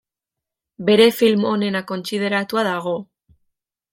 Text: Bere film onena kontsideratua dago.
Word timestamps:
Bere 0.87 1.05
film 1.17 1.43
onena 1.51 1.83
kontsideratua 1.93 2.63
dago. 2.69 2.97